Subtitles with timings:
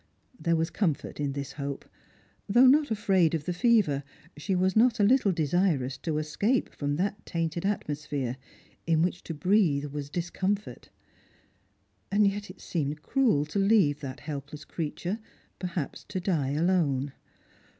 [0.39, 1.85] There was comfort in this hope.
[2.49, 4.03] Though not afraid of the fever,
[4.35, 8.37] she was not a little desirous to escape from that tainted atmosphere,
[8.87, 10.89] in which tc breathe was discomfort.
[12.11, 15.19] And yet it seemed cruel to leave that helpless creature,
[15.59, 17.13] perhaps to die alone.